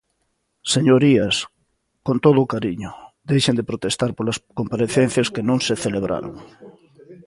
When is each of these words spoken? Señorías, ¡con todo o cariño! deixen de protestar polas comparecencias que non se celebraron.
Señorías, 0.73 1.35
¡con 2.05 2.17
todo 2.25 2.39
o 2.43 2.49
cariño! 2.53 2.91
deixen 3.29 3.57
de 3.57 3.67
protestar 3.69 4.11
polas 4.17 4.41
comparecencias 4.59 5.31
que 5.33 5.45
non 5.49 5.59
se 5.67 5.75
celebraron. 5.83 6.33